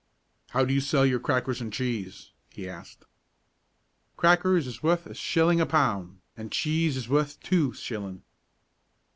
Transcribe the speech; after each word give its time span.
"How 0.49 0.65
do 0.65 0.73
you 0.73 0.81
sell 0.81 1.05
your 1.05 1.19
crackers 1.19 1.61
and 1.61 1.71
cheese?" 1.71 2.31
he 2.49 2.67
asked. 2.67 3.05
"Crackers 4.17 4.65
is 4.65 4.81
wuth 4.81 5.05
a 5.05 5.13
shillin' 5.13 5.61
a 5.61 5.67
pound, 5.67 6.21
an' 6.35 6.49
cheese 6.49 6.97
is 6.97 7.07
wuth 7.07 7.39
two 7.43 7.71
shillin'." 7.73 8.23